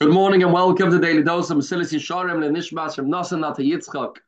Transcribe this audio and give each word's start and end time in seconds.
Good 0.00 0.12
morning 0.12 0.44
and 0.44 0.52
welcome 0.52 0.92
to 0.92 1.00
Daily 1.00 1.24
Dose 1.24 1.50
of 1.50 1.58
Mesilas 1.58 1.92
Yesharim 1.92 2.38
Lenishmas 2.38 2.94
from 2.94 3.10
Nasan 3.10 3.40
Nata 3.40 3.62
Yitzchak. 3.62 4.18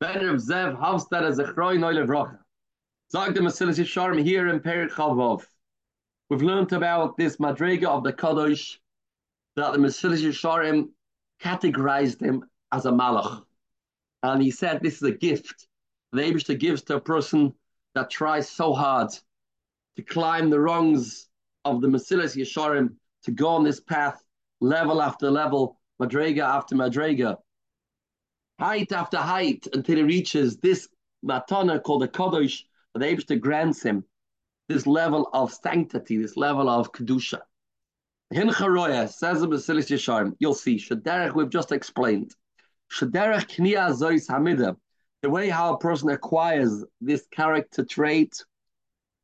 Ben 0.00 0.24
Rav 0.26 0.36
Zev 0.36 0.80
Havstad 0.80 1.28
as 1.28 1.38
a 1.38 1.44
Chroi 1.44 1.76
Noile 1.76 2.06
Vrocha. 2.06 2.38
Zag 3.12 3.34
the 3.34 3.40
Mesilas 3.40 3.78
Yesharim 3.78 4.24
here 4.24 4.48
in 4.48 4.58
Perik 4.58 4.88
Chavov. 4.88 5.44
We've 6.30 6.40
learned 6.40 6.72
about 6.72 7.18
this 7.18 7.36
Madrega 7.36 7.88
of 7.88 8.04
the 8.04 8.14
Kadosh 8.14 8.78
that 9.56 9.74
the 9.74 9.78
Mesilas 9.78 10.22
Yesharim 10.22 10.88
categorized 11.42 12.22
him 12.22 12.46
as 12.72 12.86
a 12.86 12.90
Malach. 12.90 13.42
And 14.22 14.42
he 14.42 14.50
said 14.50 14.80
this 14.80 14.94
is 14.94 15.02
a 15.02 15.12
gift 15.12 15.66
the 16.12 16.22
Abishta 16.22 16.58
gives 16.58 16.80
to 16.84 16.96
a 16.96 17.00
person 17.02 17.52
that 17.94 18.08
tries 18.08 18.48
so 18.48 18.72
hard 18.72 19.10
to 19.96 20.02
climb 20.02 20.48
the 20.48 20.58
rungs 20.58 21.28
of 21.66 21.82
the 21.82 21.88
Mesilas 21.88 22.34
Yesharim 22.34 22.94
to 23.24 23.30
go 23.30 23.48
on 23.48 23.62
this 23.62 23.78
path 23.78 24.24
level 24.62 25.02
after 25.02 25.30
level, 25.30 25.78
madrega 26.00 26.42
after 26.42 26.76
madrega, 26.76 27.36
height 28.60 28.92
after 28.92 29.18
height, 29.18 29.66
until 29.72 29.96
he 29.96 30.02
reaches 30.02 30.56
this 30.58 30.88
matana 31.24 31.82
called 31.82 32.02
the 32.02 32.08
Kodesh, 32.08 32.62
that 32.94 33.00
the 33.00 33.06
Abishta 33.06 33.40
grants 33.40 33.82
him 33.82 34.04
this 34.68 34.86
level 34.86 35.28
of 35.32 35.52
sanctity, 35.52 36.16
this 36.16 36.36
level 36.36 36.68
of 36.68 36.92
kedusha. 36.92 37.40
Hincharoya 38.32 39.10
says 39.10 39.40
the 39.40 39.48
Mesilas 39.48 39.90
Yesharim. 39.90 40.34
You'll 40.38 40.54
see 40.54 40.76
Shaderech 40.76 41.34
we've 41.34 41.50
just 41.50 41.72
explained. 41.72 42.34
Shaderech 42.90 43.48
Knia 43.48 43.92
zois 43.92 44.28
hamida, 44.28 44.76
the 45.22 45.30
way 45.30 45.48
how 45.48 45.74
a 45.74 45.78
person 45.78 46.08
acquires 46.10 46.84
this 47.00 47.26
character 47.30 47.84
trait, 47.84 48.44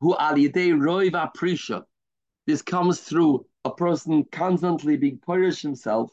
who 0.01 0.15
al 0.17 0.35
yidei 0.35 0.73
roiv 0.73 1.11
aprisha. 1.11 1.83
This 2.45 2.61
comes 2.61 2.99
through 2.99 3.45
a 3.65 3.73
person 3.73 4.23
constantly 4.31 4.97
being 4.97 5.19
punish 5.19 5.61
himself, 5.61 6.11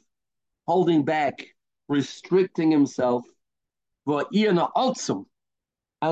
holding 0.67 1.05
back, 1.05 1.47
restricting 1.89 2.71
himself, 2.71 3.25
and 4.07 4.27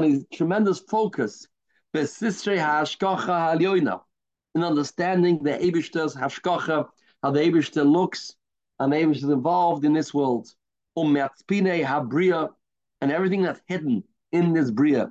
his 0.05 0.27
tremendous 0.33 0.81
focus, 0.81 1.47
in 1.93 2.07
understanding 4.63 5.43
the 5.43 5.53
Ebishter's 5.53 6.15
hashkacha, 6.15 6.89
how 7.23 7.31
the 7.31 7.41
Ebishter 7.41 7.85
looks, 7.85 8.35
and 8.79 8.93
the 8.93 8.97
Ebishter 8.97 9.17
is 9.17 9.25
involved 9.25 9.85
in 9.85 9.93
this 9.93 10.15
world, 10.15 10.49
and 10.97 11.17
everything 13.03 13.43
that's 13.43 13.61
hidden 13.67 14.05
in 14.33 14.53
this 14.53 14.71
bria. 14.71 15.11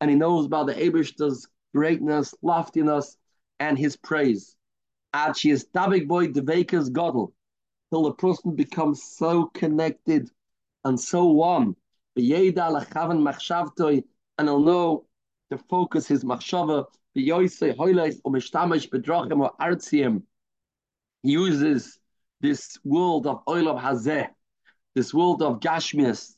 And 0.00 0.10
he 0.10 0.16
knows 0.16 0.46
about 0.46 0.66
the 0.66 0.74
Ebishter's 0.74 1.46
greatness, 1.74 2.34
loftiness, 2.42 3.16
and 3.60 3.78
his 3.78 3.96
praise. 3.96 4.56
She 5.34 5.50
is 5.50 5.66
dabig 5.74 6.06
boy 6.08 6.28
devekas 6.28 6.90
godel, 6.90 7.32
till 7.90 8.02
the 8.04 8.12
person 8.12 8.54
becomes 8.54 9.02
so 9.02 9.46
connected 9.46 10.30
and 10.84 11.00
so 11.00 11.26
one. 11.26 11.74
And 12.16 12.24
he'll 12.24 12.52
know 14.60 15.06
to 15.50 15.58
focus 15.70 16.06
his 16.06 16.24
machshava. 16.24 16.86
He 17.14 17.22
uses 21.32 21.98
this 22.40 22.78
world 22.84 23.26
of 23.26 23.42
oil 23.48 23.68
of 23.68 23.82
hazeh, 23.82 24.28
this 24.94 25.12
world 25.12 25.42
of 25.42 25.58
gashmias, 25.60 26.36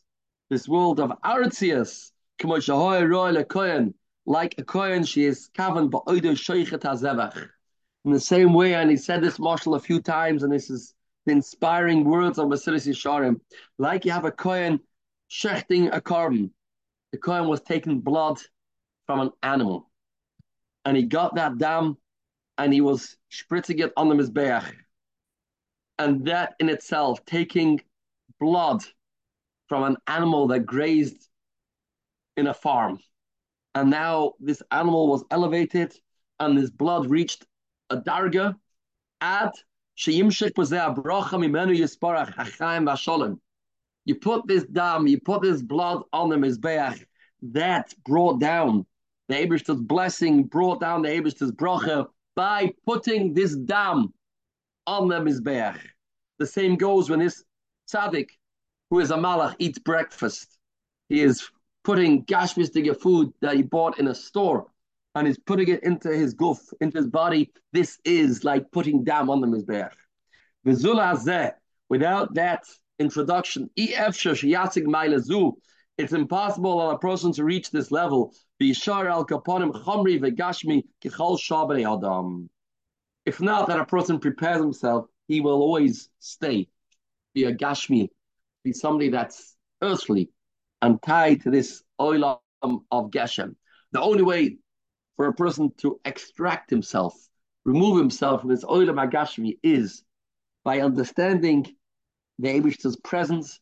this 0.48 0.66
world 0.68 1.00
of 1.00 1.12
artzias, 1.22 2.12
like 4.26 4.54
a 4.58 4.64
kohen, 4.64 5.04
she 5.04 5.24
is 5.24 5.50
kavan 5.54 5.90
ba'oidu 5.90 6.32
shoichet 6.32 6.80
hazevach. 6.80 7.48
In 8.04 8.12
the 8.12 8.20
same 8.20 8.54
way, 8.54 8.74
and 8.74 8.90
he 8.90 8.96
said 8.96 9.22
this 9.22 9.38
marshal 9.38 9.74
a 9.74 9.80
few 9.80 10.00
times, 10.00 10.42
and 10.42 10.52
this 10.52 10.70
is 10.70 10.94
the 11.26 11.32
inspiring 11.32 12.04
words 12.04 12.38
of 12.38 12.46
Mesilas 12.48 12.88
Yesharim. 12.88 13.40
Like 13.78 14.04
you 14.04 14.12
have 14.12 14.24
a 14.24 14.32
kohen 14.32 14.80
shechting 15.30 15.94
a 15.94 16.00
korban. 16.00 16.50
The 17.12 17.18
kohen 17.18 17.48
was 17.48 17.60
taking 17.60 18.00
blood 18.00 18.38
from 19.06 19.20
an 19.20 19.30
animal, 19.42 19.90
and 20.84 20.96
he 20.96 21.02
got 21.02 21.34
that 21.34 21.58
dam, 21.58 21.96
and 22.56 22.72
he 22.72 22.80
was 22.80 23.16
spritzing 23.30 23.80
it 23.80 23.92
on 23.96 24.08
the 24.08 24.14
mizbeach. 24.14 24.72
And 25.98 26.26
that 26.26 26.54
in 26.58 26.70
itself, 26.70 27.24
taking 27.26 27.82
blood 28.38 28.82
from 29.68 29.82
an 29.82 29.96
animal 30.06 30.46
that 30.48 30.60
grazed 30.60 31.28
in 32.36 32.46
a 32.46 32.54
farm 32.54 32.98
and 33.74 33.90
now 33.90 34.32
this 34.40 34.62
animal 34.70 35.08
was 35.08 35.24
elevated 35.30 35.94
and 36.38 36.58
his 36.58 36.70
blood 36.70 37.08
reached 37.08 37.46
a 37.90 37.96
darga 37.96 38.56
at 39.20 39.54
sheyimshik 39.96 40.54
bracha 40.54 41.36
mimenu 41.38 41.76
yisparach 41.76 42.34
hachaim 42.34 42.84
v'sholem. 42.84 43.38
You 44.04 44.14
put 44.14 44.46
this 44.46 44.64
dam, 44.64 45.06
you 45.06 45.20
put 45.20 45.42
this 45.42 45.62
blood 45.62 46.02
on 46.12 46.30
the 46.30 46.36
mizbeach, 46.36 47.04
that 47.42 47.94
brought 48.04 48.40
down 48.40 48.86
the 49.28 49.34
Abishta's 49.36 49.80
blessing, 49.80 50.44
brought 50.44 50.80
down 50.80 51.02
the 51.02 51.08
Abishta's 51.08 51.52
bracha 51.52 52.06
by 52.34 52.72
putting 52.86 53.34
this 53.34 53.54
dam 53.54 54.12
on 54.86 55.08
the 55.08 55.20
mizbeach. 55.20 55.78
The 56.38 56.46
same 56.46 56.76
goes 56.76 57.10
when 57.10 57.20
this 57.20 57.44
tzaddik, 57.92 58.30
who 58.88 59.00
is 59.00 59.10
a 59.10 59.16
malach, 59.16 59.54
eats 59.58 59.78
breakfast. 59.78 60.58
He 61.08 61.20
is 61.20 61.50
putting 61.82 62.24
gashmistige 62.24 63.00
food 63.00 63.32
that 63.40 63.56
he 63.56 63.62
bought 63.62 63.98
in 63.98 64.08
a 64.08 64.14
store 64.14 64.66
and 65.14 65.26
he's 65.26 65.38
putting 65.38 65.68
it 65.68 65.82
into 65.82 66.08
his 66.08 66.34
goof, 66.34 66.58
into 66.80 66.98
his 66.98 67.08
body. 67.08 67.50
This 67.72 67.98
is 68.04 68.44
like 68.44 68.70
putting 68.70 69.04
dam 69.04 69.30
on 69.30 69.40
the 69.40 69.46
mizbeach. 69.46 69.92
Without 71.88 72.34
that 72.34 72.64
introduction, 72.98 73.70
it's 73.76 74.34
impossible 76.12 76.80
for 76.80 76.94
a 76.94 76.98
person 76.98 77.32
to 77.32 77.44
reach 77.44 77.70
this 77.70 77.90
level. 77.90 78.34
If 83.26 83.40
not, 83.40 83.68
that 83.68 83.80
a 83.80 83.84
person 83.84 84.20
prepares 84.20 84.60
himself, 84.60 85.06
he 85.28 85.40
will 85.40 85.62
always 85.62 86.08
stay, 86.18 86.68
be 87.34 87.44
a 87.44 87.54
gashmi, 87.54 88.08
be 88.64 88.72
somebody 88.72 89.10
that's 89.10 89.56
earthly, 89.82 90.30
and 90.82 91.02
tied 91.02 91.42
to 91.42 91.50
this 91.50 91.82
oil 92.00 92.42
of 92.62 93.10
Geshem. 93.10 93.54
The 93.92 94.00
only 94.00 94.22
way 94.22 94.58
for 95.16 95.26
a 95.26 95.34
person 95.34 95.72
to 95.78 96.00
extract 96.04 96.70
himself, 96.70 97.14
remove 97.64 97.98
himself 97.98 98.40
from 98.40 98.50
this 98.50 98.64
oil 98.64 98.88
of 98.88 98.96
Agashmi 98.96 99.58
is 99.62 100.02
by 100.64 100.80
understanding 100.80 101.66
the 102.38 102.48
Abish's 102.48 102.96
presence 102.96 103.60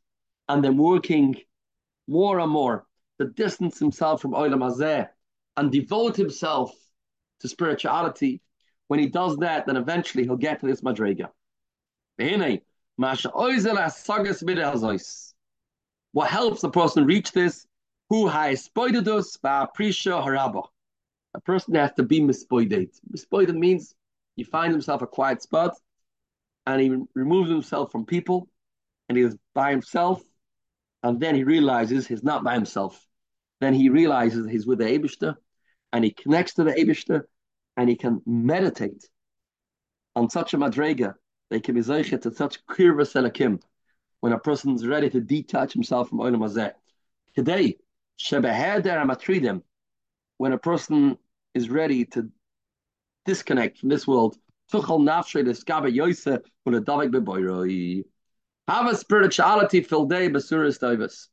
and 0.49 0.63
then 0.63 0.77
working 0.77 1.37
more 2.07 2.39
and 2.39 2.51
more 2.51 2.87
to 3.19 3.27
distance 3.27 3.79
himself 3.79 4.23
from 4.23 4.33
Olam 4.33 4.61
Hazeh 4.61 5.09
and 5.57 5.73
devote 5.73 6.17
himself 6.17 6.73
to 7.41 7.49
spirituality. 7.49 8.41
When 8.87 9.01
he 9.01 9.07
does 9.07 9.37
that, 9.39 9.67
then 9.67 9.77
eventually 9.77 10.25
he'll 10.25 10.37
get 10.37 10.61
to 10.61 10.67
this 10.67 10.81
Madrega. 10.81 11.31
What 16.13 16.31
helps 16.31 16.65
a 16.65 16.71
person 16.71 17.05
reach 17.05 17.33
this? 17.33 17.67
Who 18.11 18.27
has 18.29 18.71
us 18.75 19.37
prisha 19.37 20.25
haraba. 20.25 20.67
A 21.35 21.41
person 21.41 21.75
has 21.75 21.93
to 21.95 22.03
be 22.03 22.21
mispoided. 22.21 22.91
Mispoided 23.13 23.55
means 23.55 23.95
he 24.37 24.45
finds 24.45 24.75
himself 24.75 25.03
a 25.03 25.07
quiet 25.07 25.43
spot 25.43 25.77
and 26.67 26.81
he 26.81 26.97
removes 27.15 27.51
himself 27.51 27.93
from 27.93 28.07
people 28.07 28.49
and 29.09 29.19
he 29.19 29.25
is 29.25 29.37
by 29.55 29.71
himself 29.71 30.23
and 31.03 31.21
then 31.21 31.35
he 31.35 31.45
realizes 31.45 32.07
he's 32.07 32.25
not 32.25 32.43
by 32.43 32.55
himself. 32.55 33.07
Then 33.61 33.75
he 33.75 33.91
realizes 33.91 34.49
he's 34.49 34.67
with 34.67 34.79
the 34.79 34.87
Abishta 34.87 35.37
and 35.93 36.05
he 36.05 36.11
connects 36.11 36.55
to 36.55 36.65
the 36.65 36.73
Abishta 36.73 37.23
and 37.77 37.89
he 37.89 37.97
can 37.97 38.23
meditate 38.25 39.05
on 40.17 40.31
such 40.31 40.55
a 40.55 40.57
madrega. 40.57 41.15
They 41.51 41.61
can 41.61 41.75
be 41.75 41.83
zeichet 41.83 42.23
to 42.23 42.35
such 42.35 42.65
kirva 42.67 43.03
selakim 43.03 43.61
when 44.21 44.33
a 44.33 44.39
person 44.39 44.75
is 44.75 44.87
ready 44.87 45.09
to 45.11 45.21
detach 45.21 45.73
himself 45.73 46.09
from 46.09 46.19
Olam 46.19 46.39
Hazeh. 46.39 46.73
Today, 47.35 47.77
Shebeheder 48.19 48.99
when 50.39 50.53
a 50.53 50.59
person 50.59 51.19
is 51.55 51.71
ready 51.71 52.05
to 52.07 52.29
disconnect 53.25 53.79
from 53.79 53.89
this 53.89 54.07
world. 54.07 54.37
Have 54.73 54.87
a 58.87 58.97
spirituality 58.97 59.81
filled 59.81 60.11
day, 60.11 60.29
Basuris 60.29 60.79
Davis. 60.79 61.29